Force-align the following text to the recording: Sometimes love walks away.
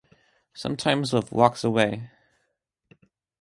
Sometimes 0.55 1.13
love 1.13 1.31
walks 1.31 1.63
away. 1.63 2.09